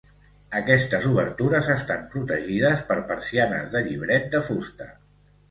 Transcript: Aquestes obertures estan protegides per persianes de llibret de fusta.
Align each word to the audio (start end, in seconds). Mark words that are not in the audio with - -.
Aquestes 0.59 1.03
obertures 1.09 1.69
estan 1.73 2.07
protegides 2.15 2.81
per 2.89 2.99
persianes 3.13 3.71
de 3.77 3.85
llibret 3.91 4.27
de 4.35 4.43
fusta. 4.51 4.91